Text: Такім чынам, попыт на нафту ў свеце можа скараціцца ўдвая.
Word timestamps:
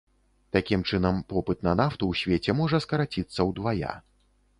Такім 0.55 0.85
чынам, 0.91 1.19
попыт 1.33 1.61
на 1.67 1.73
нафту 1.81 2.03
ў 2.13 2.21
свеце 2.21 2.57
можа 2.61 2.79
скараціцца 2.87 3.47
ўдвая. 3.51 3.93